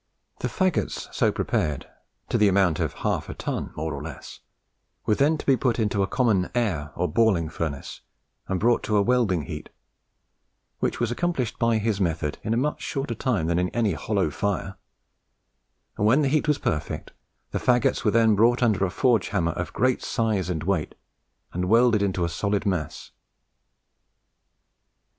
The 0.39 0.47
faggots 0.47 1.13
so 1.13 1.31
prepared, 1.31 1.85
to 2.29 2.39
the 2.39 2.47
amount 2.47 2.79
of 2.79 2.93
half 3.05 3.29
a 3.29 3.35
ton 3.35 3.71
more 3.75 3.93
or 3.93 4.01
less, 4.01 4.39
were 5.05 5.13
then 5.13 5.37
to 5.37 5.45
be 5.45 5.55
put 5.55 5.77
into 5.77 6.01
a 6.01 6.07
common 6.07 6.49
air 6.55 6.91
or 6.95 7.07
balling 7.07 7.49
furnace, 7.49 8.01
and 8.47 8.59
brought 8.59 8.81
to 8.85 8.97
a 8.97 9.01
welding 9.03 9.43
heat, 9.43 9.69
which 10.79 10.99
was 10.99 11.11
accomplished 11.11 11.59
by 11.59 11.77
his 11.77 12.01
method 12.01 12.39
in 12.41 12.51
a 12.51 12.57
much 12.57 12.81
shorter 12.81 13.13
time 13.13 13.45
than 13.45 13.59
in 13.59 13.69
any 13.75 13.93
hollow 13.93 14.31
fire; 14.31 14.75
and 15.97 16.07
when 16.07 16.23
the 16.23 16.29
heat 16.29 16.47
was 16.47 16.57
perfect, 16.57 17.11
the 17.51 17.59
faggots 17.59 18.03
were 18.03 18.09
then 18.09 18.33
brought 18.33 18.63
under 18.63 18.83
a 18.83 18.89
forge 18.89 19.27
hammer 19.27 19.51
of 19.51 19.71
great 19.71 20.01
size 20.01 20.49
and 20.49 20.63
weight, 20.63 20.95
and 21.53 21.65
welded 21.69 22.01
into 22.01 22.25
a 22.25 22.29
solid 22.29 22.65
mass. 22.65 23.11